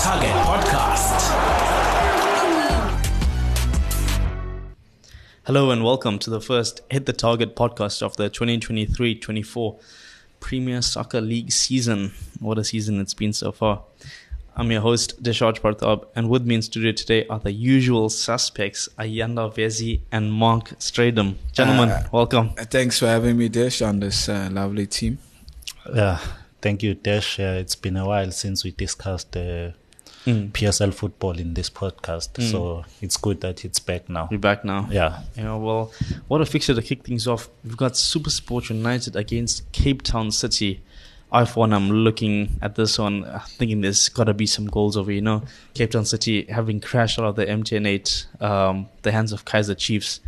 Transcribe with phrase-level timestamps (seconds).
[0.00, 1.20] Target Podcast.
[5.44, 9.78] Hello and welcome to the first Hit the Target podcast of the 2023 24
[10.40, 12.12] Premier Soccer League season.
[12.38, 13.82] What a season it's been so far.
[14.56, 18.88] I'm your host, Desharj Parthab, and with me in studio today are the usual suspects,
[18.98, 21.34] Ayanda Vezi and Mark Stradom.
[21.52, 22.50] Gentlemen, Uh, welcome.
[22.58, 25.18] Uh, Thanks for having me, Dish, on this uh, lovely team.
[25.94, 26.18] Yeah,
[26.60, 27.38] thank you, Dash.
[27.38, 29.70] Uh, it's been a while since we discussed uh,
[30.26, 30.52] Mm.
[30.52, 32.50] PSL football in this podcast, Mm.
[32.50, 34.28] so it's good that it's back now.
[34.30, 34.86] We're back now.
[34.90, 35.92] Yeah, Yeah, well,
[36.28, 37.48] what a fixture to kick things off.
[37.64, 40.82] We've got Super Sport United against Cape Town City.
[41.32, 44.66] I, for one, I'm looking at this one, uh, thinking there's got to be some
[44.66, 45.12] goals over.
[45.12, 45.42] You know,
[45.74, 50.20] Cape Town City having crashed out of the MTN8, um, the hands of Kaizer Chiefs.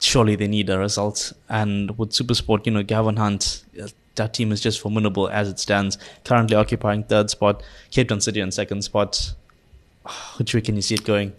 [0.00, 1.32] Surely they need a result.
[1.48, 5.48] And with Super Sport, you know, Gavin Hunt, uh, that team is just formidable as
[5.48, 5.98] it stands.
[6.24, 9.34] Currently occupying third spot, Cape Town City on second spot.
[10.36, 11.32] Which way can you see it going?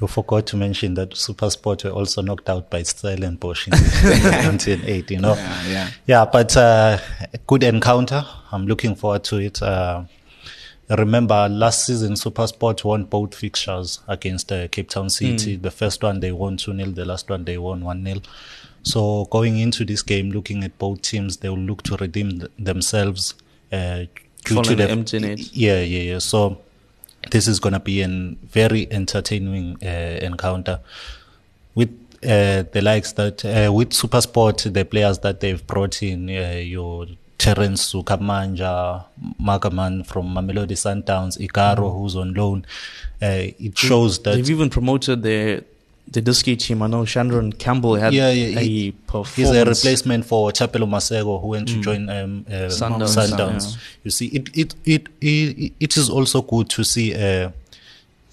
[0.00, 5.10] you forgot to mention that SuperSport were also knocked out by Stellenbosch in 1908.
[5.10, 5.90] You know, Yeah, yeah.
[6.06, 6.98] Yeah, but uh,
[7.46, 8.24] good encounter.
[8.50, 9.60] I'm looking forward to it.
[9.62, 10.04] Uh,
[10.88, 15.56] remember last season, SuperSport won both fixtures against uh, Cape Town City.
[15.56, 18.20] The first one they won 2 0, the last one they won 1 0.
[18.82, 22.50] So going into this game, looking at both teams, they will look to redeem th-
[22.58, 23.34] themselves.
[23.70, 24.04] Uh,
[24.44, 25.50] due Following to the the MTN8.
[25.52, 26.18] Yeah, yeah, yeah.
[26.18, 26.60] So
[27.30, 29.86] this is going to be a very entertaining uh,
[30.22, 30.80] encounter
[31.74, 31.90] with
[32.22, 37.06] uh, the likes that uh, with SuperSport, the players that they've brought in, uh, your
[37.38, 39.04] Terrence Dzvukamanja,
[39.40, 42.66] Magaman from Mamelodi Sundowns, Ikaro, who's on loan.
[43.22, 45.64] Uh, it shows that They've even promoted the
[46.10, 46.82] the Dusky team.
[46.82, 48.94] I know Shandre Campbell had Yeah, yeah, a he-.
[49.36, 53.74] He's a replacement for Thapelo Maseko, who went to join um, uh, Sundowns, Sundowns.
[53.74, 53.80] yeah.
[54.04, 57.50] You see, it, it it it it is also good to see uh,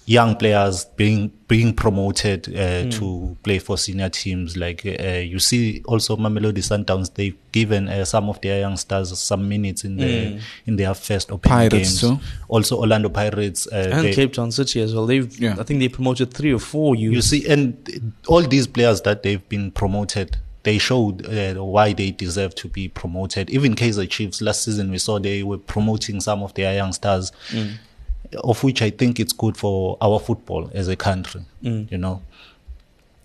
[0.08, 4.56] young players being being promoted uh, to play for senior teams.
[4.56, 5.02] Like uh,
[5.32, 9.96] you see, also Mamelodi Sundowns, they've given uh, some of their youngsters some minutes in
[9.98, 12.00] the in their first opening Pirates games.
[12.00, 12.18] too.
[12.48, 13.66] Also, Orlando Pirates.
[13.66, 15.04] Uh, and they- Cape Town City as well.
[15.06, 15.56] They've Yeah.
[15.58, 17.14] I think they promoted three or four youth.
[17.14, 17.76] you see, and
[18.28, 22.88] all these players that they've been promoted, they showed uh, why they deserve to be
[22.88, 23.50] promoted.
[23.50, 27.30] Even Kaizer Chiefs last season, we saw they were promoting some of their young stars,
[28.44, 31.42] of which I think it's good for our football as a country.
[31.62, 32.22] You know.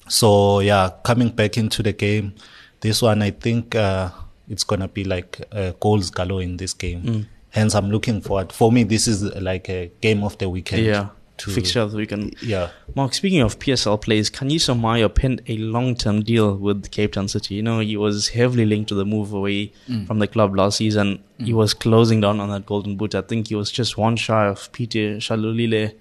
[0.08, 2.34] So yeah, coming back into the game,
[2.82, 4.10] this one I think uh,
[4.50, 7.28] it's gonna be like uh, goals galore in this game.
[7.52, 8.52] Hence, I'm looking forward.
[8.52, 10.86] For me, this is like a game of the weekend.
[10.86, 11.10] yeah,
[11.46, 12.36] to- fixture of the weekend.
[12.42, 12.70] Yeah.
[12.96, 17.56] Mark, speaking of PSL plays, Khanyisa Mayo penned a long-term deal with Cape Town City.
[17.56, 19.72] You know, he was heavily linked to the move away
[20.08, 21.24] from the club last season.
[21.40, 23.16] He was closing down on that golden boot.
[23.16, 25.94] I think he was just one shy of Peter Shalulile.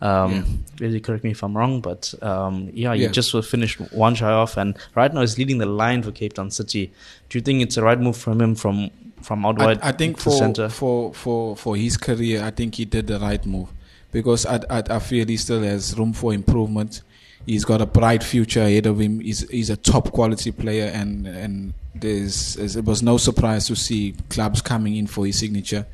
[0.00, 3.08] Um, Really correct me if I'm wrong, but um, yeah, he Yeah.
[3.10, 6.32] just was finished one shy off, and right now he's leading the line for Cape
[6.32, 6.90] Town City.
[7.28, 8.90] Do you think it's the right move from him from
[9.22, 10.68] from out I, wide I think to for, center?
[10.68, 13.68] for for for his career, I think he did the right move
[14.12, 17.02] because I, I I feel he still has room for improvement.
[17.44, 19.18] He's got a bright future ahead of him.
[19.18, 24.14] He's he's a top quality player, and and there's it was no surprise to see
[24.28, 25.86] clubs coming in for his signature,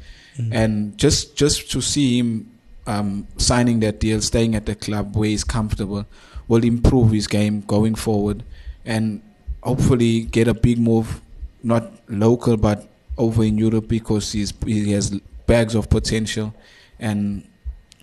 [0.52, 2.50] and just just to see him
[2.86, 6.04] um, signing that deal, staying at the club where he's comfortable,
[6.48, 8.42] will improve his game going forward,
[8.84, 9.22] and
[9.62, 11.20] hopefully get a big move,
[11.62, 16.52] not local but over in Europe because he's he has bags of potential,
[16.98, 17.48] and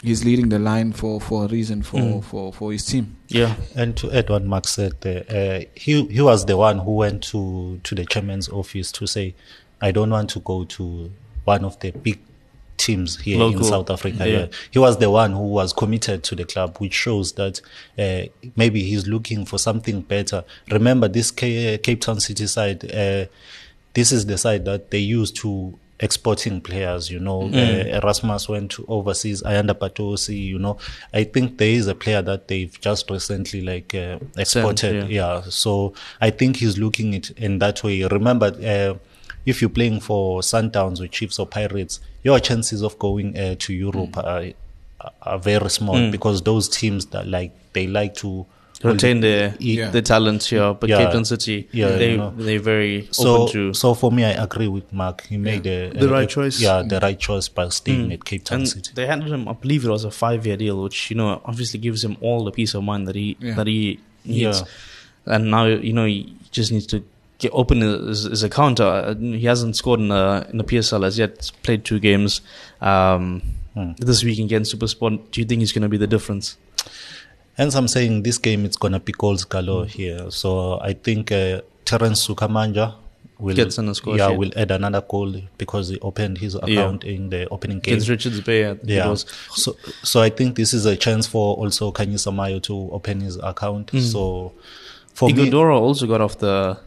[0.05, 3.15] he's leading the line for, for a reason for, for, for his team.
[3.27, 7.23] yeah, And to add what Mark said, uh, he he was the one who went
[7.31, 9.33] to to the chairman's office to say,
[9.81, 11.11] "I don't want to go to
[11.45, 12.19] one of the big
[12.77, 13.59] teams here Local.
[13.59, 14.37] in South Africa." Yeah.
[14.39, 14.47] Yeah.
[14.71, 17.61] He was the one who was committed to the club, which shows that
[17.97, 18.23] uh,
[18.55, 20.43] maybe he's looking for something better.
[20.71, 23.25] Remember, this Ca- Cape Town City side, uh,
[23.93, 27.43] this is the side that they used to exporting players, you know.
[27.43, 30.77] Uh, Erasmus went to overseas, Ayanda Patosi, you know.
[31.13, 35.09] I think there is a player that they've just recently like uh, exported.
[35.09, 35.35] yeah.
[35.35, 35.41] yeah.
[35.49, 38.03] So I think he's looking it in that way.
[38.03, 38.97] Remember, uh,
[39.45, 43.73] if you're playing for Sundowns or Chiefs or Pirates, your chances of going uh, to
[43.73, 44.45] Europe are,
[45.21, 48.45] are very small because those teams that like they like to
[48.83, 49.89] retain the Yeah.
[49.89, 50.97] the talent here, but Yeah.
[50.97, 52.33] Cape Town City, Yeah, they you know.
[52.37, 53.73] they very So, open to.
[53.73, 55.25] so for me, I agree with Mark.
[55.27, 56.59] He made a, The a- right a- choice.
[56.61, 58.91] Yeah, the right choice by staying at Cape Town and City.
[58.93, 62.03] they handed him, I believe it was a five-year deal, which you know obviously gives
[62.03, 63.55] him all the peace of mind that he Yeah.
[63.55, 64.59] that he needs.
[64.59, 65.33] Yeah.
[65.33, 67.03] And now you know he just needs to
[67.39, 68.79] get open his, his account.
[68.79, 71.35] Uh, he hasn't scored in the in the PSL as yet.
[71.37, 72.41] He's played two games.
[72.81, 73.41] Um,
[73.75, 73.97] Mm.
[73.97, 75.19] this week against Supersport.
[75.31, 76.55] Do you think he's going to be the difference?
[77.57, 79.89] Hence, I'm saying this game it's gonna be goals galore Mm.
[79.89, 80.31] here.
[80.31, 82.95] So I think uh, Terrence Dzvukamanja
[83.39, 84.37] will Gets on the score yeah sheet.
[84.39, 87.93] will add another goal because he opened his account in the opening game.
[87.95, 89.13] Against Richards Bay, Yeah.
[89.15, 93.37] So so I think this is a chance for also Khanyisa Mayo to open his
[93.37, 93.87] account.
[93.91, 94.01] Mm.
[94.01, 94.53] So
[95.13, 96.77] for me, Ighodaro also got off the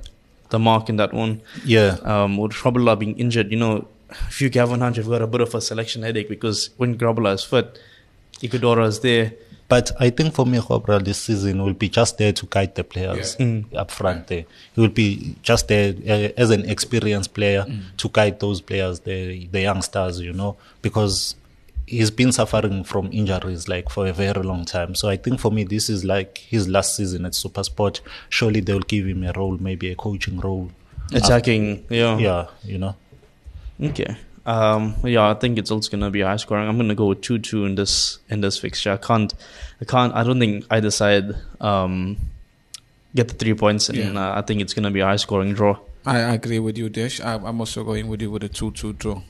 [0.51, 1.41] the mark in that one.
[1.65, 3.87] yeah, Um, with Grobler being injured, you know,
[4.29, 7.35] if you Gavin Hunt, you've got a bit of a selection headache because when Grobler
[7.35, 7.79] is fit,
[8.43, 9.33] Ighodaro is there.
[9.69, 12.85] But I think for me, Cobra this season will be just there to guide the
[12.85, 13.37] players
[13.77, 14.45] up front there.
[14.75, 17.67] He will be just there uh, as an experienced player
[17.99, 21.35] to guide those players, the the youngsters, you know, because
[21.87, 24.95] he's been suffering from injuries like for a very long time.
[24.95, 28.01] So I think for me, this is like his last season at Supersport.
[28.31, 30.71] Surely they will give him a role, maybe a coaching role.
[31.13, 32.19] Attacking, yeah.
[32.19, 32.95] Yeah, you know.
[33.83, 34.17] Okay.
[34.49, 36.69] Um, yeah, I think it's also gonna be high scoring.
[36.69, 38.93] I'm gonna go with two two in this in this fixture.
[38.93, 39.35] I can't,
[39.83, 40.15] I can't.
[40.15, 42.17] I don't think either side um,
[43.15, 44.13] get the three points, and Yeah.
[44.21, 45.77] uh, I think it's gonna be a high scoring draw.
[46.07, 47.21] I, I agree with you, Desh.
[47.21, 49.21] I, I'm also going with you with a 2 2 draw.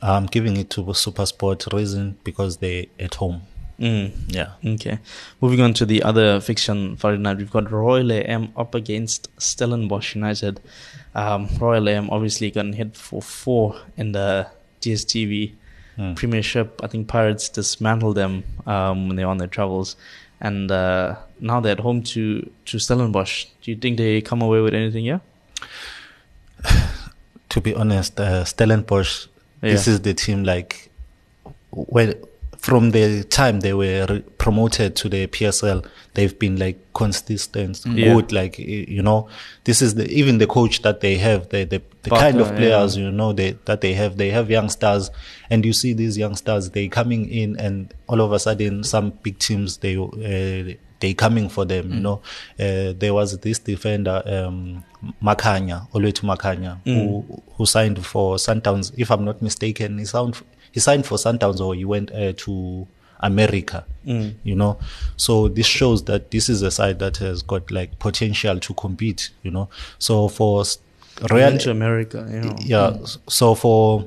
[0.00, 3.42] I'm giving it to Supersport reason because they at home.
[3.78, 4.12] Mm.
[4.28, 4.52] Yeah.
[4.64, 4.98] Okay.
[5.40, 10.14] Moving on to the other fiction Friday night, we've got Royal AM up against Stellenbosch
[10.14, 10.60] United.
[11.14, 14.46] Um, Royal AM obviously got hit for four in the
[14.80, 15.52] DSTV
[15.98, 16.14] Mm.
[16.14, 16.78] Premiership.
[16.82, 19.96] I think Pirates dismantled them um, when they were on their travels,
[20.42, 23.46] and uh, now they're at home to to Stellenbosch.
[23.62, 25.06] Do you think they come away with anything?
[25.06, 25.20] Yeah.
[27.48, 29.28] to be honest, uh, Stellenbosch,
[29.62, 30.90] this is the team like
[31.70, 32.14] when
[32.58, 38.14] from the time they were re- promoted to the PSL, they've been like consistent, Yeah.
[38.14, 38.32] good.
[38.32, 39.28] Like you know,
[39.64, 42.48] this is the even the coach that they have, the the, the Butler, kind of
[42.56, 43.04] players yeah.
[43.04, 44.16] you know they, that they have.
[44.16, 45.10] They have young stars,
[45.50, 49.10] and you see these young stars they coming in, and all of a sudden some
[49.22, 49.96] big teams they.
[49.96, 52.22] Uh, they coming for them, you know.
[52.58, 54.82] Uh, there was this defender, um,
[55.22, 58.92] Makhanya, Olwethu Makhanya, who who signed for Sundowns.
[58.96, 60.40] If I'm not mistaken, he signed
[60.76, 62.86] he signed for Sundowns or he went uh, to
[63.20, 63.84] America.
[64.04, 64.78] You know,
[65.16, 69.30] so this shows that this is a side that has got like potential to compete.
[69.42, 69.68] You know,
[69.98, 70.64] so for
[71.30, 72.18] Real, to America.
[72.30, 72.56] You know.
[72.60, 72.88] yeah.
[73.02, 74.04] s- So for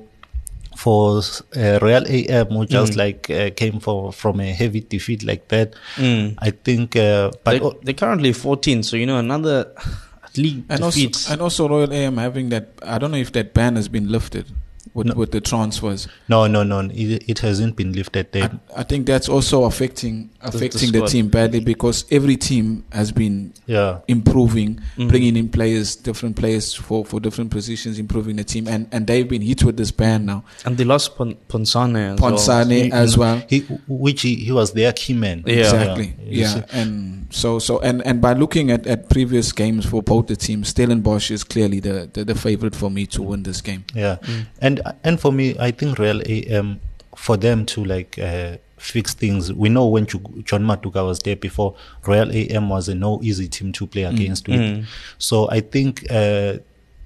[0.78, 1.22] for
[1.58, 5.74] uh, Real AM, who just like uh, came for from a heavy defeat like that,
[5.98, 6.36] Mm.
[6.38, 6.96] I think.
[6.96, 9.58] Uh, but They, they're currently 14, so you know another
[10.38, 11.28] league And also, defeat.
[11.32, 14.46] and also Royal AM having that, I don't know if that ban has been lifted
[14.94, 15.14] with, No.
[15.16, 16.08] with the transfers.
[16.28, 18.32] no, no, no, it, it hasn't been lifted.
[18.32, 21.08] They, I, I think that's also affecting affecting the, squad.
[21.10, 25.10] team badly because every team has been yeah, improving, Mhm.
[25.10, 29.28] bringing in players, different players for, for different positions, improving the team, and, and they've
[29.28, 30.44] been hit with this ban now.
[30.66, 32.32] and they lost Pon- Potsane as well.
[32.32, 33.42] Potsane He- as well.
[33.50, 35.44] he, which he, he was their key man.
[35.46, 35.56] Yeah.
[35.60, 36.14] Exactly.
[36.26, 36.64] you Yeah.
[36.72, 40.70] And so so and, and by looking at, at previous games for both the teams,
[40.70, 43.84] Stellenbosch is clearly the, the, the favorite for me to win this game.
[43.94, 44.18] Yeah,
[44.62, 46.80] and and for me, I think Real AM
[47.16, 49.52] for them to like uh, fix things.
[49.54, 53.48] We know when Ju- John Maduka was there before, Royal AM was a no easy
[53.48, 54.48] team to play against.
[54.48, 54.60] With.
[54.60, 54.86] Mm.
[55.18, 56.58] So I think uh,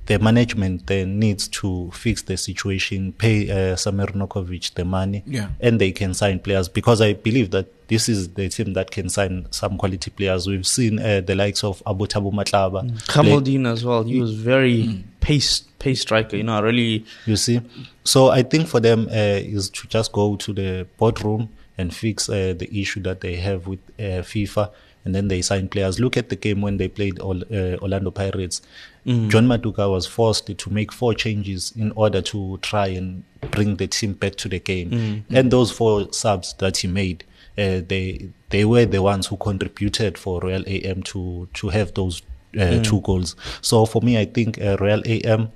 [0.06, 5.50] the management then needs to fix the situation, pay uh, Samir Nurković the money, Yeah.
[5.62, 9.08] and they can sign players because I believe that this is the team that can
[9.08, 10.46] sign some quality players.
[10.48, 12.82] We've seen uh, the likes of Abu Tabu Matlaba.
[13.08, 14.04] play- Kamaldeen as well.
[14.04, 16.36] He was very pace pace striker.
[16.36, 17.06] You know, really.
[17.26, 17.62] You see,
[18.04, 22.30] so I think for them uh, is to just go to the boardroom and fix
[22.30, 24.72] uh, the issue that they have with uh, FIFA,
[25.06, 26.00] and then they sign players.
[26.00, 28.62] Look at the game when they played Ol- uh, Orlando Pirates.
[29.06, 33.88] John Maduka was forced to make four changes in order to try and bring the
[33.88, 37.26] team back to the game, and those four subs that he made.
[37.58, 42.22] Uh, they they were the ones who contributed for Royal AM to to have those
[42.58, 43.36] uh, two goals.
[43.62, 45.52] So for me, I think uh, Royal AM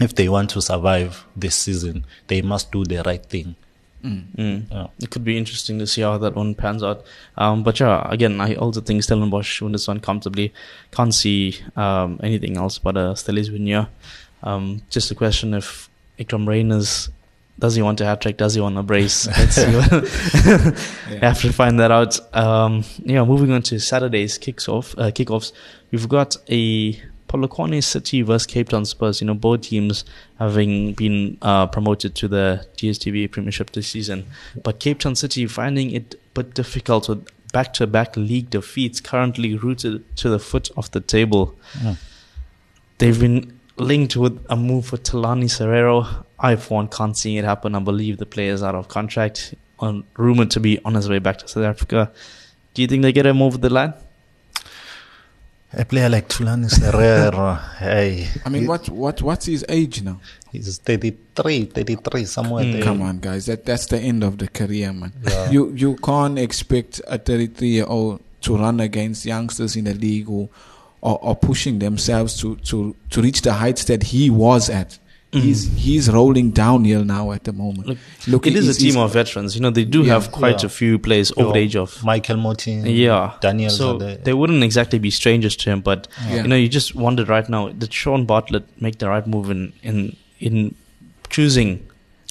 [0.00, 3.56] if they want to survive this season, they must do the right thing.
[4.06, 4.70] Mm.
[4.70, 4.86] Yeah.
[5.00, 7.04] It could be interesting to see how that one pans out.
[7.36, 10.52] Um, but yeah, again, I also think Stellenbosch win this one comfortably.
[10.92, 13.88] Can't see um, anything else but a Stellies win here.
[14.42, 17.10] Um, just a question if Iqraam Rayners
[17.58, 18.36] does he want a hat trick?
[18.36, 19.26] Does he want a brace?
[19.38, 19.62] Let's see.
[21.20, 22.18] Have to find that out.
[22.36, 25.52] Um, yeah, moving on to Saturday's kicks off, uh, kickoffs.
[25.90, 29.20] We've got a Polokwane City versus Cape Town Spurs.
[29.20, 30.04] You know, both teams
[30.38, 34.26] having been uh, promoted to the DSTV Premiership this season,
[34.62, 40.04] but Cape Town City finding it a bit difficult with back-to-back league defeats, currently rooted
[40.16, 41.54] to the foot of the table.
[41.78, 41.96] Mm.
[42.98, 46.24] They've been linked with a move for Thulani Serero.
[46.38, 47.74] I, for one, can't see it happen.
[47.74, 51.18] I believe the player is out of contract, on rumored to be on his way
[51.18, 52.10] back to South Africa.
[52.74, 53.94] Do you think they get him over the line?
[55.78, 58.28] A player like Thulani Serero, hey.
[58.44, 60.18] I mean, what what what's his age now?
[60.50, 62.72] He's 33, 33, somewhere Mm.
[62.72, 62.82] there.
[62.82, 63.44] Come on, guys.
[63.46, 65.12] That that's the end of the career, man.
[65.22, 65.50] Yeah.
[65.50, 70.26] You you can't expect a 33 year old to run against youngsters in the league
[70.26, 70.48] who
[71.02, 74.98] are, are pushing themselves to, to, to reach the heights that he was at.
[75.32, 77.86] He's he's rolling downhill now at the moment.
[77.88, 79.54] Look, Look, it is a team of veterans.
[79.54, 80.14] You know, they do Yeah.
[80.14, 80.66] have quite Yeah.
[80.66, 83.32] a few players over the age of Michael Martin, Yeah.
[83.40, 83.70] Daniel.
[83.70, 84.24] So Zade.
[84.24, 86.42] they wouldn't exactly be strangers to him, but Yeah.
[86.42, 89.72] you know, you just wondered right now, did Shaun Bartlett make the right move in
[89.82, 90.74] in, in
[91.28, 91.80] choosing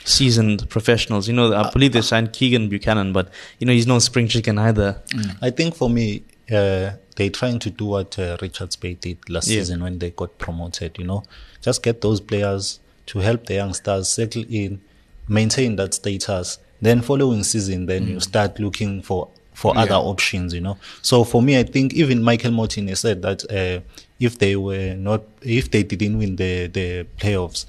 [0.03, 1.27] seasoned professionals?
[1.27, 4.57] You know, I believe they signed Keegan Buchanan, but you know, he's no spring chicken
[4.57, 4.97] either.
[5.41, 9.47] I think for me, uh, they're trying to do what uh, Richards Bay did last
[9.47, 9.59] Yeah.
[9.59, 10.95] season when they got promoted.
[10.97, 11.23] You know,
[11.61, 14.81] just get those players to help the youngsters settle in,
[15.27, 16.59] maintain that status.
[16.81, 19.83] Then following season, then you start looking for for Yeah.
[19.83, 20.53] other options.
[20.53, 23.79] You know, so for me, I think even Michael Martin said that uh,
[24.19, 27.65] if they were not, if they didn't win the the playoffs.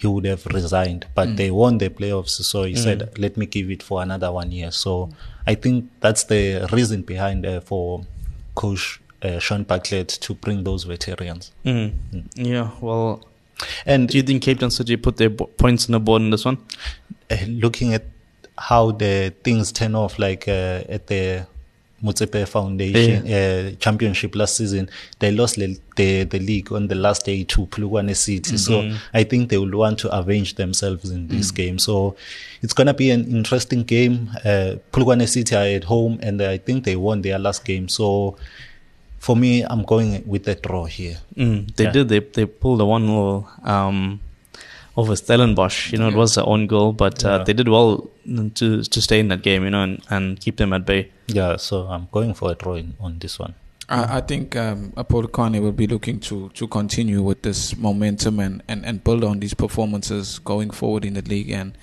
[0.00, 3.68] He would have resigned, but they won the playoffs, so he said, "Let me give
[3.68, 5.10] it for another one year." So
[5.44, 8.04] I think that's the reason behind uh, for
[8.54, 11.50] coach uh, Shaun Bartlett to bring those veterans.
[11.64, 11.90] Mm.
[12.36, 12.70] Yeah.
[12.80, 13.26] Well,
[13.86, 16.30] And do you think Cape Town City put their bo- points on the board in
[16.30, 16.58] this one?
[17.30, 18.04] uh, looking at
[18.56, 21.46] how the things turn off, like uh, at the
[22.02, 24.88] Motsepe Foundation uh, Championship last season,
[25.18, 28.56] they lost the, the the league on the last day to Polokwane City.
[28.56, 31.78] So I think they will want to avenge themselves in this game.
[31.78, 32.16] So
[32.62, 34.30] it's gonna be an interesting game.
[34.44, 34.76] Uh,
[35.26, 37.88] City are at home, and I think they won their last game.
[37.88, 38.36] So
[39.18, 41.18] for me, I'm going with a draw here.
[41.36, 41.92] Mm, they Yeah.
[41.92, 42.08] did.
[42.08, 44.20] They they pulled a one 0 um,
[44.96, 45.92] over Stellenbosch.
[45.92, 47.44] You know, it was their own goal, but uh, Yeah.
[47.44, 48.08] they did well
[48.54, 49.64] to to stay in that game.
[49.64, 51.10] You know, and, and keep them at bay.
[51.26, 53.54] Yeah, so I'm going for a draw in, on this one.
[53.90, 58.62] I, I think um, Polokwane will be looking to, to continue with this momentum and,
[58.68, 61.76] and, and build on these performances going forward in the league and s-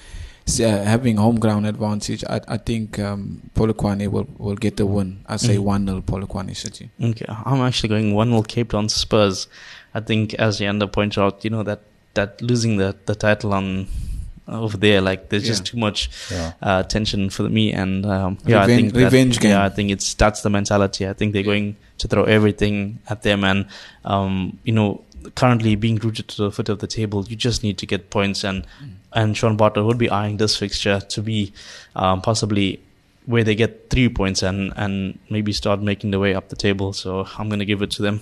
[0.47, 2.23] having home ground advantage.
[2.29, 5.19] I, I think um, Polokwane will, will get the win.
[5.27, 5.63] I say Mm.
[5.63, 6.89] 1 0 Polokwane City.
[7.01, 9.47] Okay, I'm actually going one 0 Cape Town Spurs.
[9.93, 11.81] I think, as Yanda pointed out, you know that
[12.13, 13.87] that losing the the title on
[14.47, 15.71] over there, like there's just Yeah.
[15.71, 16.51] too much Yeah.
[16.61, 17.73] uh, tension for me.
[17.73, 19.51] And um, yeah, I Reven- think that- revenge game.
[19.51, 21.07] Yeah, I think it's that's the mentality.
[21.07, 23.65] I think they're going to throw everything at them, and
[24.03, 25.01] um, you know,
[25.35, 28.43] currently being rooted to the foot of the table, you just need to get points.
[28.43, 28.89] And Mm.
[29.13, 31.53] and Shaun Bartlett would be eyeing this fixture to be
[31.95, 32.79] um, possibly
[33.25, 36.93] where they get three points and and maybe start making their way up the table.
[36.93, 38.21] So I'm going to give it to them.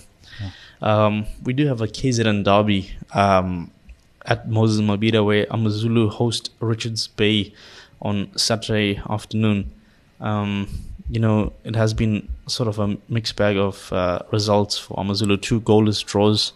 [0.81, 3.71] Um, we do have a KZN derby um,
[4.25, 7.53] at Moses Mabhida where Amazulu host Richards Bay
[8.01, 9.71] on Saturday afternoon.
[10.19, 10.67] Um,
[11.09, 15.37] you know, it has been sort of a mixed bag of uh, results for Amazulu.
[15.37, 16.53] Two goalless draws.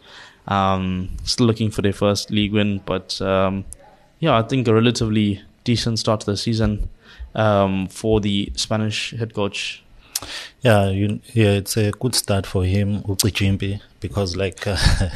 [0.47, 3.65] Um, still looking for their first league win, but um,
[4.19, 6.89] yeah, I think a relatively decent start to the season
[7.35, 9.83] um, for the Spanish head coach.
[10.61, 14.75] Yeah, you, yeah, it's a good start for him, Ucijimpi, because like, uh,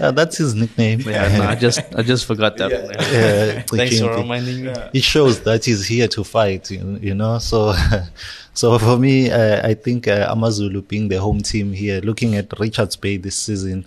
[0.00, 1.00] yeah, that's his nickname.
[1.00, 2.70] Yeah, no, I just I just forgot that.
[3.12, 4.74] Yeah, Thanks for reminding me.
[4.92, 7.38] It shows that he's here to fight, you, you know.
[7.38, 7.72] So,
[8.54, 12.58] so for me, uh, I think uh, Amazulu being the home team here, looking at
[12.58, 13.86] Richards Bay this season,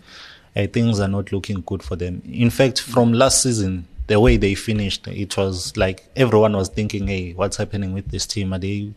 [0.56, 2.22] uh, things are not looking good for them.
[2.26, 7.08] In fact, from last season, the way they finished, it was like everyone was thinking,
[7.08, 8.54] "Hey, what's happening with this team?
[8.54, 8.92] Are they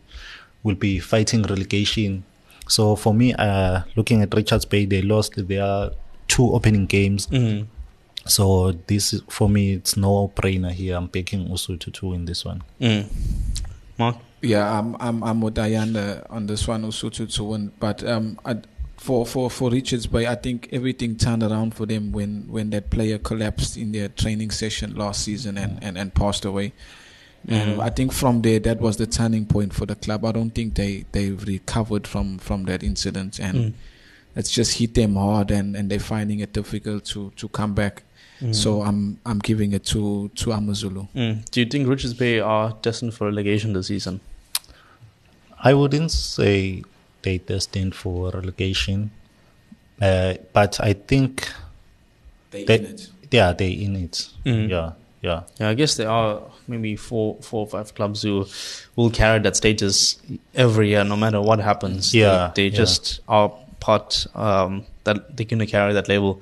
[0.63, 2.23] will be fighting relegation?"
[2.67, 5.91] So for me, uh, looking at Richards Bay, they lost their
[6.27, 7.27] two opening games.
[7.27, 7.67] Mhm.
[8.25, 10.97] So this for me, it's no brainer here.
[10.97, 12.61] I'm picking Usu to two in this one.
[12.81, 13.05] Mm.
[13.97, 14.17] Mark.
[14.41, 17.71] Yeah, I'm I'm I'm with Ayanda on this one, Usutu to win.
[17.79, 18.57] But um, I,
[19.07, 22.89] for for for Richards Bay, I think everything turned around for them when when that
[22.89, 26.73] player collapsed in their training session last season and and, and passed away.
[27.47, 27.83] And Mhm.
[27.87, 30.25] I think from there that was the turning point for the club.
[30.25, 33.73] I don't think they they've recovered from from that incident, and Mm.
[34.35, 38.03] it's just hit them hard, and and they're finding it difficult to to come back.
[38.41, 38.53] Mm.
[38.53, 41.03] So I'm I'm giving it to to Amazulu.
[41.15, 41.33] Mm.
[41.51, 44.19] Do you think Richards Bay are destined for relegation this season?
[45.69, 46.83] I wouldn't say
[47.21, 49.11] they destined for relegation,
[50.01, 51.49] uh, but I think
[52.51, 52.95] They they,
[53.31, 54.29] yeah, they in it.
[54.45, 54.69] Mhm.
[54.69, 58.45] Yeah, yeah, Yeah, I guess there are maybe four, four or five clubs who
[58.95, 60.17] will carry that status
[60.55, 62.11] every year, no matter what happens.
[62.11, 62.77] They- Yeah, they, yeah.
[62.77, 66.41] just are part um, that they're gonna carry that label.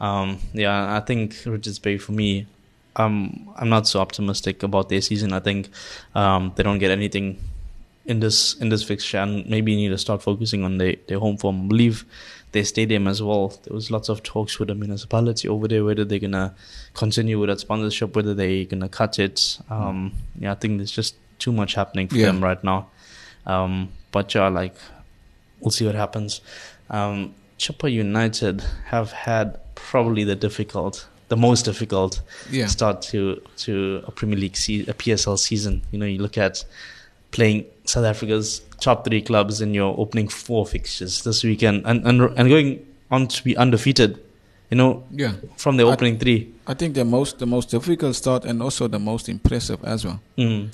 [0.00, 2.46] Um, yeah, I think Richards Bay for me,
[2.96, 5.32] um, I'm not so optimistic about their season.
[5.32, 5.68] I think
[6.14, 7.38] um, they don't get anything
[8.06, 11.36] in this in this fixture, and maybe need to start focusing on their, their home
[11.36, 11.64] form.
[11.64, 12.04] I believe
[12.52, 13.48] their stadium as well.
[13.64, 16.54] There was lots of talks with the municipality over there whether they're gonna
[16.94, 19.58] continue with that sponsorship, whether they're gonna cut it.
[19.68, 22.26] Um, yeah, I think there's just too much happening for Yeah.
[22.26, 22.88] them right now.
[23.44, 24.74] Um, but yeah, like
[25.60, 26.40] we'll see what happens.
[26.90, 32.20] Um, Chippa United have had probably the difficult, the most difficult
[32.50, 32.66] Yeah.
[32.66, 35.82] start to to a Premier League se- a PSL season.
[35.90, 36.64] You know, you look at
[37.30, 42.20] playing South Africa's top three clubs in your opening four fixtures this weekend, and and
[42.38, 44.18] and going on to be undefeated.
[44.70, 45.34] You know, Yeah.
[45.56, 46.52] from the I- opening three.
[46.66, 50.20] I think the most the most difficult start and also the most impressive as well.
[50.36, 50.72] Mm.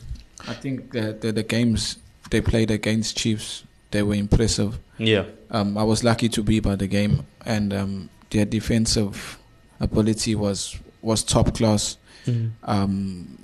[0.49, 1.99] I think that the, the games
[2.31, 4.79] they played against Chiefs they were impressive.
[4.97, 5.25] Yeah.
[5.51, 9.39] Um, I was lucky to be by the game, and um, their defensive
[9.81, 11.99] ability was was top class.
[12.63, 13.39] Um,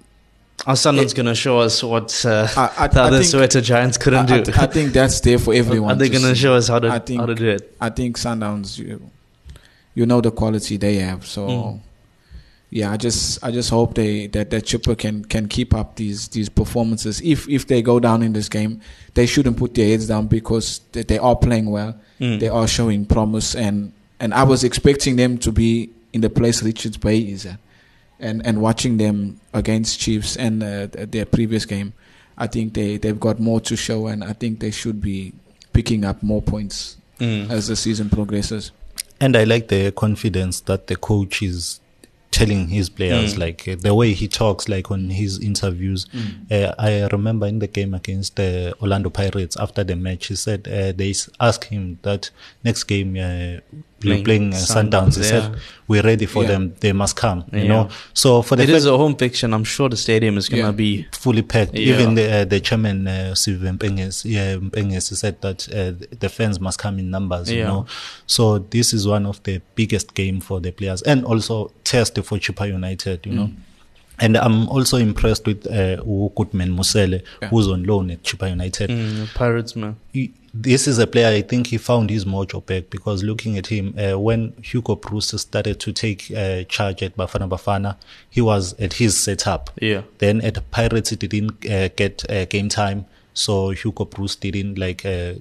[0.66, 4.40] Our Sunderland's gonna show us what uh, I, I, the other Soweto Giants couldn't I,
[4.40, 4.52] do.
[4.56, 5.90] I, think that's there for everyone.
[5.92, 7.76] Are they to gonna show us how to I think- how to do it?
[7.80, 9.00] I think Sundowns, you,
[9.94, 11.24] you know the quality they have.
[11.26, 11.80] So, Mm.
[12.70, 16.28] yeah, I just I just hope they that that Chippa can can keep up these
[16.28, 17.20] these performances.
[17.22, 18.80] If if they go down in this game,
[19.14, 21.94] they shouldn't put their heads down because they, they are playing well.
[22.20, 22.40] Mm.
[22.40, 26.62] They are showing promise, and and I was expecting them to be in the place
[26.64, 27.58] Richards Bay is at,
[28.20, 31.92] and and watching them against Chiefs and uh, their previous game,
[32.36, 35.32] I think they they've got more to show, and I think they should be
[35.72, 37.50] picking up more points Mm.
[37.50, 38.70] as the season progresses.
[39.20, 41.80] And I like the confidence that the coach is
[42.30, 43.38] telling his players, Mm.
[43.38, 46.06] like uh, the way he talks, like on his interviews.
[46.48, 50.68] Uh, I remember in the game against the Orlando Pirates after the match, he said
[50.68, 52.30] uh, they asked him that
[52.62, 53.60] next game uh,
[54.00, 55.16] Playing we're playing uh, Sundowns, Sundowns.
[55.16, 55.28] He yeah.
[55.28, 55.56] said
[55.88, 56.48] we're ready for Yeah.
[56.50, 56.74] them.
[56.80, 57.44] They must come.
[57.52, 57.68] You Yeah.
[57.68, 57.88] know.
[58.14, 60.48] So for the It fact is a home fixture, and I'm sure the stadium is
[60.48, 60.70] gonna Yeah.
[60.72, 61.06] be.
[61.12, 61.74] fully packed.
[61.74, 61.94] Yeah.
[61.94, 66.60] Even the uh, the chairman uh, Steve Mpenges, yeah, Mpenges said that uh, the fans
[66.60, 67.50] must come in numbers.
[67.50, 67.86] You know,
[68.26, 72.38] so this is one of the biggest game for the players and also test for
[72.38, 73.26] Chippa United.
[73.26, 73.50] You know.
[74.20, 75.96] And I'm also impressed with uh,
[76.36, 77.48] Goodman Mosele, Yeah.
[77.48, 78.90] who's on loan at Chippa United.
[78.90, 79.96] Mm, Pirates, man.
[80.12, 83.66] He- this is a player I think he found his mojo back because looking at
[83.68, 87.96] him, uh, when Hugo Broos started to take uh, charge at Bafana Bafana,
[88.30, 89.70] he was at his setup.
[89.80, 90.02] Yeah.
[90.18, 93.04] Then at Pirates, he didn't uh, get uh, game time,
[93.34, 95.34] so Hugo Broos didn't like uh,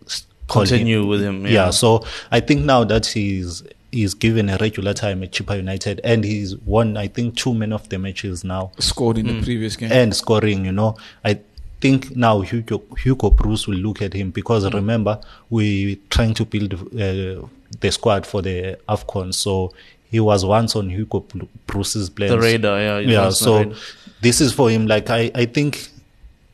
[0.47, 0.67] call him.
[0.69, 1.45] Continue with him.
[1.45, 1.51] Yeah.
[1.51, 1.69] Yeah.
[1.71, 6.23] so I think now that he's he's given a regular time at Chippa United and
[6.23, 9.39] he's won, I think, two men of the matches now Scored in Mm.
[9.39, 9.91] the previous game.
[9.91, 10.97] and scoring, you know.
[11.23, 11.39] I
[11.79, 14.73] think now Hugo, Hugo Broos will look at him because Mm.
[14.73, 15.19] remember,
[15.49, 17.47] we're trying to build uh,
[17.79, 19.33] the squad for the AFCON.
[19.33, 19.71] So
[20.09, 21.25] he was once on Hugo
[21.67, 22.31] Broos's plans.
[22.31, 22.99] The radar, yeah.
[22.99, 23.73] Yeah, so
[24.21, 24.87] this is for him.
[24.87, 25.89] Like, I, I think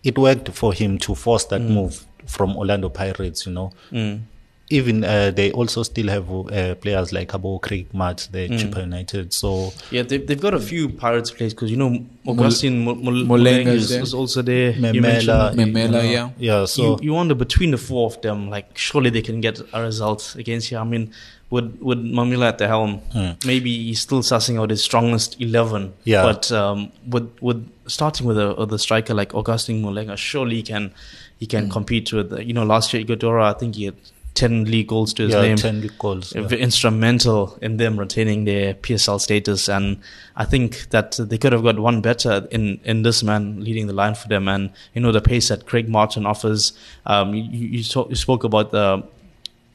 [0.04, 3.72] it worked for him to force that move from Orlando Pirates, you know.
[3.92, 4.22] Mm.
[4.70, 9.34] Even uh, they also still have uh, players like Abo Craig Matt, the Chippa United.
[9.34, 13.26] So Yeah, they've, they've got a few Pirates players because you know Augustine Mul- Mul-
[13.26, 14.74] Mulenga Mulenga is is, also there.
[14.74, 16.30] Memela, mentioned- Memela, you know, yeah.
[16.38, 16.66] yeah.
[16.66, 19.82] So you, you wonder between the four of them, like surely they can get a
[19.82, 20.78] result against you.
[20.78, 21.12] I mean,
[21.50, 23.02] with with Mammila at the helm,
[23.46, 25.94] maybe he's still sussing out his strongest eleven.
[26.06, 26.24] Yeah.
[26.24, 30.64] But um, with with starting with a with a striker like Augustine Mulenga, surely he
[30.64, 30.94] can
[31.38, 33.44] he can compete with you know last year Ighodaro.
[33.44, 33.96] I think he had
[34.34, 35.58] ten league goals to his yeah, name.
[35.58, 36.34] ten league goals.
[36.36, 36.48] yeah.
[36.50, 39.70] instrumental in them retaining their PSL status.
[39.70, 40.00] And
[40.36, 43.94] I think that they could have got one better in, in this man leading the
[43.94, 44.48] line for them.
[44.48, 46.74] And, you know, the pace that Craig Martin offers.
[47.06, 49.04] Um, you, you, talk, you spoke about the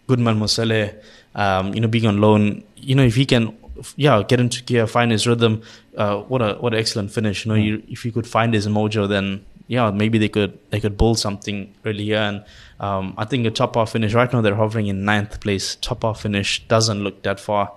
[0.07, 0.95] Goodman Mosele,
[1.35, 2.65] um, you know, being on loan.
[2.77, 3.57] You know, if he can,
[3.97, 5.63] yeah, get into gear, find his rhythm,
[5.97, 7.45] uh, what a what an excellent finish.
[7.45, 10.81] You know, you, if you could find his mojo, then yeah, maybe they could they
[10.81, 12.17] could build something earlier.
[12.17, 12.45] And
[12.81, 15.77] um, I think a top half finish right now they're hovering in ninth place.
[15.77, 17.73] Top half finish doesn't look that far.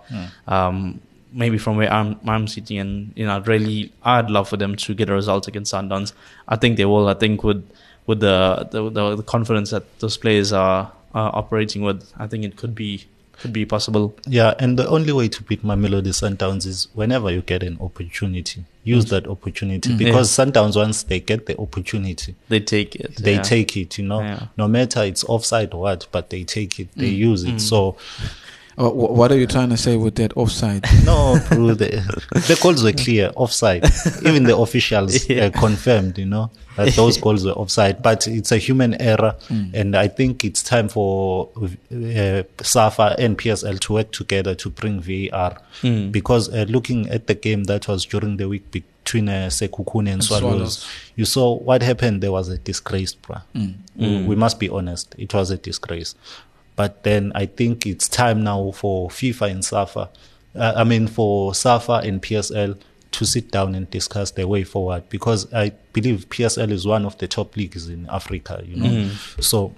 [0.47, 1.01] Um,
[1.33, 4.75] maybe from where I'm I'm sitting, and you know, I'd really I'd love for them
[4.75, 6.13] to get a result against Sundowns.
[6.47, 7.07] I think they will.
[7.07, 7.67] I think with
[8.05, 12.43] with the the, the, the confidence that those players are, are operating with, I think
[12.45, 13.07] it could be
[13.41, 14.15] could be possible.
[14.27, 18.63] Yeah, and the only way to beat Mamelodi Sundowns is whenever you get an opportunity,
[18.83, 19.97] use that opportunity mm-hmm.
[19.97, 23.15] because Sundowns once they get the opportunity, They take it.
[23.17, 23.41] they yeah.
[23.41, 23.97] take it.
[23.97, 24.47] You know, Yeah.
[24.57, 27.17] no matter it's offside or what, but they take it, they mm.
[27.17, 27.55] use it.
[27.55, 27.61] Mm.
[27.61, 27.97] So
[28.81, 30.83] Uh, what are you trying to say with that offside?
[31.05, 31.87] No, bro, the,
[32.47, 33.83] the goals were clear, offside.
[34.25, 35.45] Even the officials Yeah.
[35.45, 38.01] uh, confirmed, you know, that those calls were offside.
[38.01, 43.79] But it's a human error, and I think it's time for uh, SAFA and PSL
[43.81, 45.57] to work together to bring VAR.
[46.11, 50.23] Because uh, looking at the game that was during the week between uh, Sekhukhune and
[50.23, 52.21] Swallows, you saw what happened.
[52.23, 53.41] There was a disgrace, bruh.
[53.95, 55.13] We, we must be honest.
[55.17, 56.15] It was a disgrace.
[56.81, 60.09] But then I think it's time now for FIFA and SAFA,
[60.55, 62.71] uh, I mean for SAFA and PSL
[63.17, 67.15] to sit down and discuss the way forward because I believe PSL is one of
[67.19, 69.09] the top leagues in Africa, you know.
[69.39, 69.75] So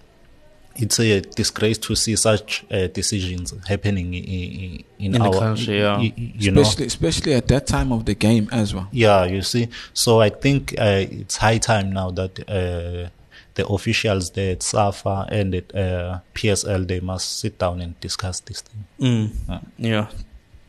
[0.84, 5.39] it's a disgrace to see such uh, decisions happening in, in, in In the our
[5.46, 5.98] country, yeah.
[5.98, 6.62] y- y- you know.
[6.62, 8.88] especially, especially at that time of the game as well.
[8.92, 9.68] Yeah, you see.
[9.94, 13.10] So I think uh, it's high time now that uh,
[13.56, 18.39] the officials there at SAFA and at uh, PSL they must sit down and discuss
[18.41, 18.86] this thing.
[19.00, 19.32] Mm.
[19.48, 19.60] Yeah.
[19.78, 20.08] Yeah.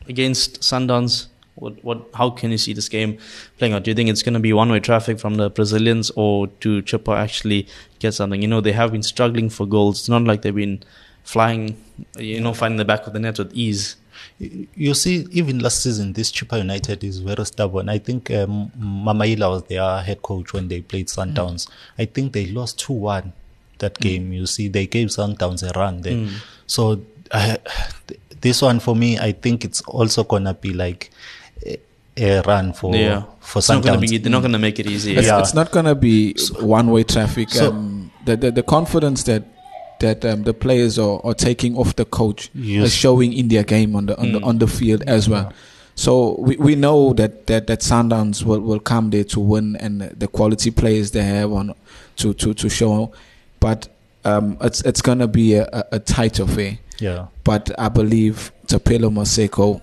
[0.06, 3.18] Against Sundowns, what what how can you see this game
[3.58, 3.84] playing out?
[3.84, 6.82] Do you think it's going to be one way traffic from the Brazilians, or do
[6.82, 7.68] Chippa actually
[8.00, 8.42] get something?
[8.42, 10.00] You know, they have been struggling for goals.
[10.00, 10.82] It's not like they've been
[11.22, 11.82] flying,
[12.18, 13.96] you know, finding the back of the net with ease.
[14.40, 17.88] Y- You see, even last season, this Chippa United is very stubborn.
[17.88, 21.68] I think um, Mammila was their head coach when they played Sundowns.
[21.98, 23.32] I think they lost 2 1
[23.78, 24.32] that game.
[24.32, 26.28] You see, they gave Sundowns a run there.
[26.66, 27.56] So, uh,
[28.40, 31.10] this one for me, I think it's also going to be like
[31.66, 31.78] a,
[32.16, 34.10] a run for, yeah, for it's not going to Sundowns.
[34.10, 34.18] be.
[34.18, 35.16] They're not going to make it easy.
[35.16, 35.40] It's, Yeah.
[35.40, 37.50] it's not going to be one way traffic.
[37.50, 39.44] So- um, the, the the confidence that
[40.06, 42.86] that um, the players are, are taking off the coach Yes.
[42.86, 45.52] is showing in their game on the on the on the field as well.
[45.96, 50.00] So we, we know that, that, that Sundowns will, will come there to win and
[50.02, 51.72] the quality players they have on
[52.16, 53.12] to, to, to show,
[53.60, 53.86] but
[54.24, 56.78] um, it's it's gonna be a, a, a tight affair.
[56.98, 57.26] Yeah.
[57.44, 59.80] But I believe Thapelo Maseko,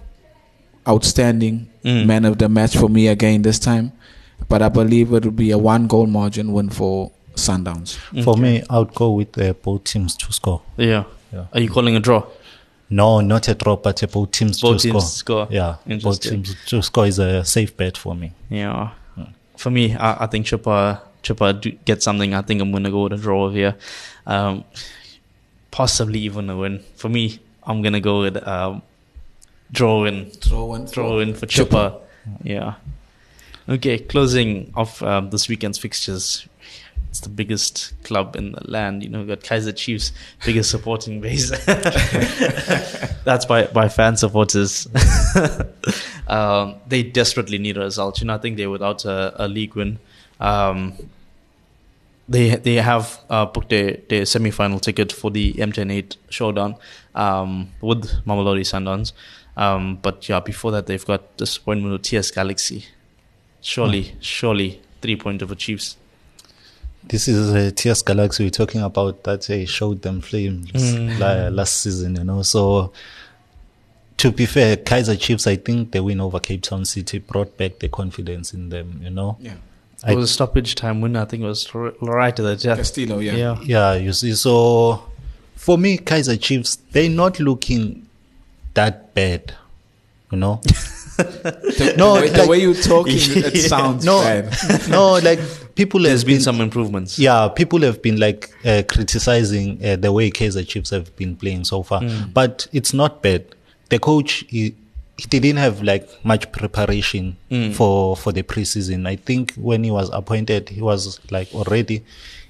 [0.87, 2.05] outstanding Mm.
[2.05, 3.91] man of the match for me again this time.
[4.47, 7.97] But I believe it will be a one goal margin win for Sundowns.
[8.23, 10.61] For me, I would go with uh, both teams to score.
[10.77, 11.03] Yeah.
[11.31, 11.45] Yeah.
[11.53, 12.25] Are you calling a draw?
[12.89, 15.45] No, not a draw, but uh, both teams Both to teams score.
[15.45, 15.47] score.
[15.49, 18.33] Yeah, both teams to score is a safe bet for me.
[18.49, 18.91] Yeah.
[19.55, 22.33] For me, I, I think Chippa Chippa do get something.
[22.33, 23.75] I think I'm gonna go with a draw here,
[24.25, 24.65] um,
[25.69, 26.83] possibly even a win.
[26.95, 28.81] For me, I'm gonna go with um,
[29.71, 30.31] draw win.
[30.41, 31.99] draw in, Throw in for Chippa.
[32.43, 32.73] Yeah.
[33.69, 36.45] Okay, closing off um, this weekend's fixtures.
[37.11, 39.03] It's the biggest club in the land.
[39.03, 40.13] You know, we've got Kaizer Chiefs,
[40.45, 41.49] biggest supporting base.
[43.25, 44.87] That's by by fan supporters.
[46.27, 48.21] um, they desperately need a result.
[48.21, 49.99] You know, I think they're without a, a league win.
[50.39, 50.93] Um,
[52.29, 56.77] they they have uh, booked their, their semi final ticket for the MTN8 showdown
[57.13, 59.11] um, with Mamelodi Sundowns.
[59.57, 62.85] Um, but yeah, before that, they've got disappointment with TS Galaxy.
[63.59, 65.97] Surely, surely, three point over Chiefs.
[67.03, 71.19] This is uh, TS Galaxy we're talking about that uh, showed them flames Mm.
[71.19, 72.41] la- last season, you know.
[72.43, 72.93] So,
[74.17, 77.79] to be fair, Kaizer Chiefs, I think the win over Cape Town City brought back
[77.79, 79.37] the confidence in them, you know.
[79.41, 79.53] Yeah.
[80.07, 81.21] It I- was a stoppage time winner.
[81.21, 82.77] I think it was right at the death.
[82.77, 83.35] Castillo, yeah.
[83.35, 83.59] Yeah.
[83.63, 84.33] Yeah, you see.
[84.33, 85.03] So,
[85.55, 88.05] for me, Kaiser Chiefs, they're not looking
[88.75, 89.53] that bad,
[90.31, 90.61] you know.
[91.23, 94.89] The, No, the, way, the way you're talking, it sounds no, bad.
[94.89, 95.39] no, like
[95.75, 97.17] people There's have been been some improvements.
[97.19, 101.65] Yeah, people have been like uh, criticizing uh, the way Kaizer Chiefs have been playing
[101.65, 102.01] so far,
[102.33, 103.45] but it's not bad.
[103.89, 104.75] The coach he,
[105.17, 107.37] he didn't have like much preparation
[107.73, 109.07] for for the preseason.
[109.07, 112.03] I think when he was appointed, he was like already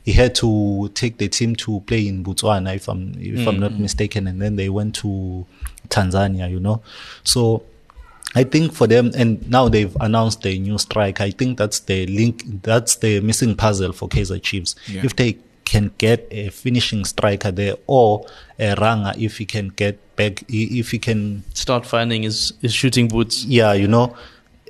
[0.03, 3.73] he had to take the team to play in Botswana, if I'm if I'm not
[3.79, 5.45] mistaken, and then they went to
[5.89, 6.49] Tanzania.
[6.49, 6.81] You know,
[7.23, 7.63] so
[8.33, 11.19] I think for them, and now they've announced a new strike.
[11.19, 14.75] I think that's the link, that's the missing puzzle for Kaizer Chiefs.
[14.87, 15.01] Yeah.
[15.03, 18.25] If they can get a finishing striker there, or
[18.57, 23.07] a Ranga, if he can get back, if he can, Start finding his, his shooting
[23.09, 23.43] boots.
[23.43, 24.15] yeah, you know,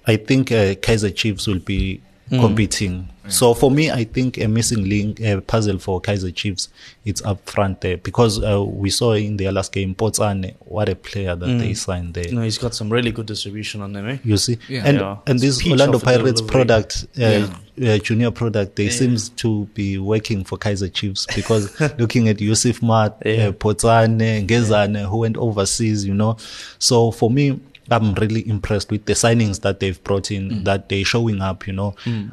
[0.08, 3.10] I think uh, Kaizer Chiefs will be competing.
[3.28, 6.70] So for me, I think a missing link, a puzzle for Kaizer Chiefs,
[7.06, 10.96] it's up front there because uh, we saw in their last game, Potsane, what a
[10.96, 12.32] player that they signed there.
[12.32, 14.18] Know, he's got some really good distribution on them, eh?
[14.24, 14.84] You see, Yeah.
[14.86, 15.18] and Yeah.
[15.28, 17.48] and this Orlando Pirates product, uh,
[17.86, 22.80] uh, junior product, they seems to be working for Kaizer Chiefs because looking at Yusuf
[22.82, 23.48] Maart, Yeah.
[23.48, 26.38] uh, Potsane, Ngezana, who went overseas, you know.
[26.80, 30.64] So for me, I'm really impressed with the signings that they've brought in, Mm.
[30.66, 31.96] that they're showing up, you know.
[32.08, 32.30] i-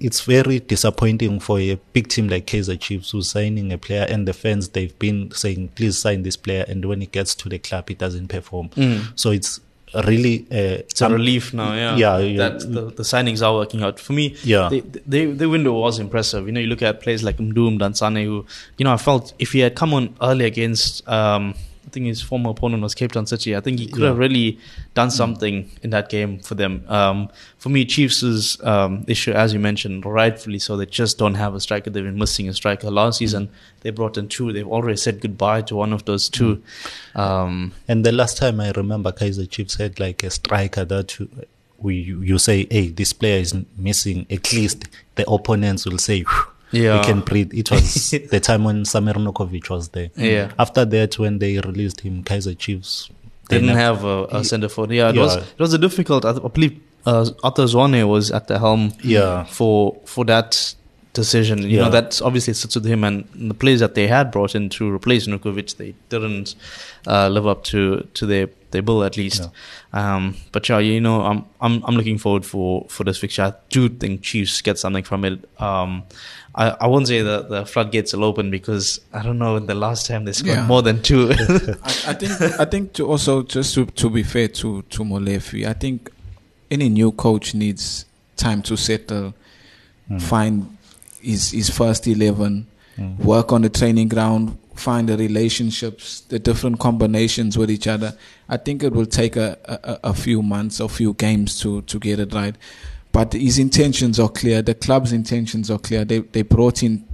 [0.00, 4.26] it's very disappointing for a big team like Kaizer Chiefs who's signing a player and
[4.26, 7.58] the fans they've been saying please sign this player and when it gets to the
[7.58, 8.70] club it doesn't perform.
[9.14, 9.60] So it's
[10.06, 11.96] really uh, It's a relief now, yeah.
[11.96, 12.38] Yeah, yeah.
[12.48, 13.98] That the, the signings are working out.
[13.98, 14.68] For me, Yeah.
[14.68, 16.46] the, the, the window was impressive.
[16.46, 18.46] You know, you look at players like Mdoom, Dansane, who,
[18.78, 21.54] you know, I felt if he had come on early against, um,
[21.90, 24.60] I think his former opponent was Cape Town City, I think he could have really
[24.94, 26.84] done something in that game for them.
[26.86, 31.52] Um, for me, Chiefs' um, issue, as you mentioned, rightfully so, they just don't have
[31.56, 31.90] a striker.
[31.90, 32.88] They've been missing a striker.
[32.92, 33.50] Last season,
[33.80, 34.52] they brought in two.
[34.52, 36.62] They've already said goodbye to one of those two.
[37.16, 41.28] Um, And the last time I remember Kaizer Chiefs had like a striker that you-
[41.78, 44.26] we you say, hey, this player is missing.
[44.30, 44.84] At least
[45.16, 46.98] the opponents will say, "Whew, Yeah.
[46.98, 47.52] we can breathe.
[47.54, 50.10] It was the time when Samir Nurković was there.
[50.16, 50.52] Yeah.
[50.58, 53.10] After that, when they released him, Kaizer Chiefs
[53.48, 54.92] didn't never- have a, a centre forward.
[54.94, 56.24] Yeah, it was it was a difficult.
[56.24, 58.92] I, believe uh, Arthur Zwane was at the helm.
[59.02, 59.44] Yeah.
[59.44, 60.74] For for that
[61.12, 61.84] decision, you Yeah.
[61.86, 64.94] know, that obviously sits with him and the players that they had brought in to
[64.94, 66.54] replace Nurković, they didn't
[67.08, 69.48] uh, live up to to their their bill at least.
[69.92, 73.42] Um, but yeah, you know, I'm I'm I'm looking forward for for this fixture.
[73.42, 75.48] I do think Chiefs get something from it.
[75.60, 76.04] Um,
[76.54, 80.06] I, I won't say that the floodgates will open because I don't know the last
[80.06, 80.66] time they scored Yeah.
[80.66, 81.30] more than two.
[81.32, 85.66] I, I think I think to also just to, to be fair to to Molefi,
[85.66, 86.10] I think
[86.70, 88.04] any new coach needs
[88.36, 89.34] time to settle,
[90.08, 90.18] hmm.
[90.18, 90.76] find
[91.20, 93.16] his his first eleven, hmm.
[93.22, 98.16] work on the training ground, find the relationships, the different combinations with each other.
[98.48, 101.98] I think it will take a, a, a few months, a few games to to
[102.00, 102.56] get it right.
[103.12, 104.62] But his intentions are clear.
[104.62, 106.04] The club's intentions are clear.
[106.04, 107.04] They they brought in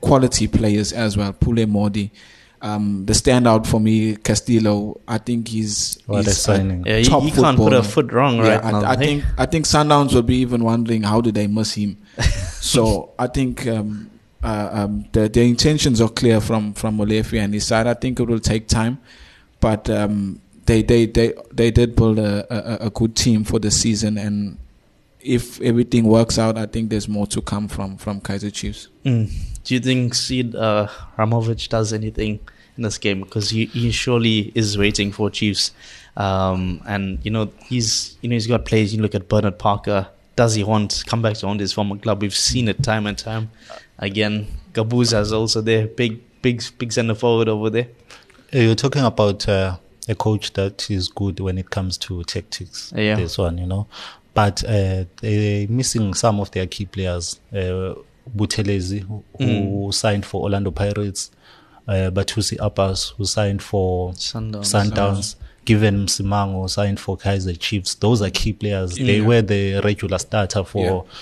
[0.00, 1.32] quality players as well.
[1.32, 2.10] Pule Mmodi.
[2.60, 5.00] Um, the standout for me, Castillo.
[5.08, 6.84] I think he's, What a he's signing.
[6.86, 8.84] Yeah, you, top you can't put a foot wrong Yeah, right I, now.
[8.84, 9.04] I Hey.
[9.06, 11.96] think I think Sundowns will be even wondering how did they miss him.
[12.60, 14.10] so I think um,
[14.44, 17.88] uh, um, the the intentions are clear from from Molefi and his side.
[17.88, 18.98] I think it will take time,
[19.58, 23.72] but um, they they they they did build a, a, a good team for the
[23.72, 24.56] season, and
[25.24, 28.88] if everything works out, I think there's more to come from from Kaizer Chiefs.
[29.04, 29.30] Mm.
[29.64, 32.40] Do you think Sid uh, Ramovic does anything
[32.76, 33.20] in this game?
[33.20, 35.72] Because he, he surely is waiting for Chiefs,
[36.16, 38.94] um, and you know he's you know he's got players.
[38.94, 40.08] You look at Bernard Parker.
[40.34, 42.22] Does he want to come back to own his former club?
[42.22, 43.50] We've seen it time and time
[43.98, 44.46] again.
[44.72, 47.88] Gabuza is also there, big big big centre forward over there.
[48.54, 49.76] Uh, You're talking about uh,
[50.08, 52.92] a coach that is good when it comes to tactics.
[52.96, 53.16] Yeah.
[53.16, 53.86] This one, you know.
[54.34, 57.38] But uh, they're missing some of their key players.
[57.52, 57.94] Uh,
[58.36, 61.30] Buthelezi, who, who signed for Orlando Pirates.
[61.88, 64.72] Uh, Batusi Abbas, who signed for Sundowns.
[64.72, 65.34] Sundowns.
[65.64, 67.94] Given Msimango signed for Kaizer Chiefs.
[67.96, 68.94] Those are key players.
[68.96, 71.12] They were the regular starter for Yeah.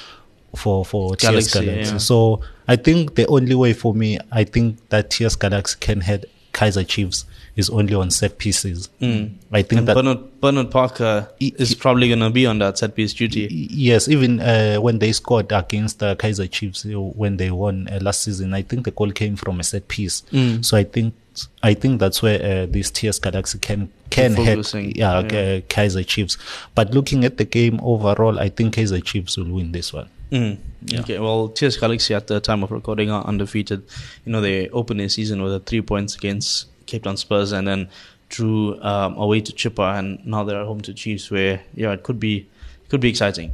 [0.56, 1.92] for for Galaxy, TS Galaxy.
[1.92, 1.98] yeah.
[1.98, 6.26] So I think the only way for me, I think that TS Galaxy can head
[6.52, 7.24] Kaizer Chiefs
[7.60, 8.88] is only on set pieces.
[9.00, 12.78] I think And that Bernard, Bernard Parker He- is probably going to be on that
[12.78, 13.46] set piece duty.
[13.70, 16.84] yes, even uh, when they scored against the Kaizer Chiefs
[17.22, 20.22] when they won uh, last season, I think the goal came from a set piece.
[20.32, 20.64] Mm.
[20.64, 21.14] So I think
[21.62, 25.16] I think that's where uh, this TS Galaxy can can head yeah, yeah.
[25.20, 26.36] Uh, Kaizer Chiefs.
[26.74, 30.08] But looking at the game overall, I think Kaizer Chiefs will win this one.
[30.32, 30.58] Mm.
[31.00, 33.82] Okay, well, TS Galaxy at the time of recording are undefeated.
[34.24, 37.66] You know, they opened their season with a three points against Cape Town Spurs and
[37.66, 37.88] then
[38.28, 42.02] drew um, away to Chippa, and now they're at home to Chiefs, where, yeah, it
[42.02, 42.46] could be
[42.88, 43.52] could be exciting.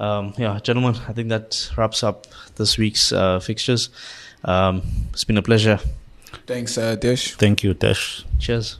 [0.00, 3.90] Um, yeah, gentlemen, I think that wraps up this week's uh, fixtures.
[4.44, 5.78] Um, it's been a pleasure.
[6.46, 7.36] Thanks, uh, Dish.
[7.36, 8.24] Thank you, Dash.
[8.38, 8.78] Cheers.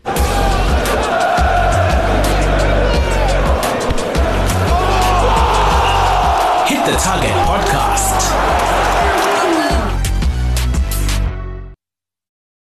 [6.68, 8.17] Hit the Target Podcast.